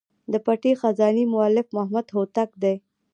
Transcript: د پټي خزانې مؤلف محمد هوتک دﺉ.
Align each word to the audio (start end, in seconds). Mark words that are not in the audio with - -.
د 0.31 0.33
پټي 0.45 0.73
خزانې 0.81 1.23
مؤلف 1.33 1.67
محمد 1.75 2.07
هوتک 2.15 2.49
دﺉ. 2.61 2.73